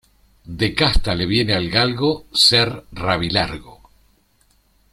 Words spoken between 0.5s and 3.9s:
De casta le viene al galgo ser rabilargo.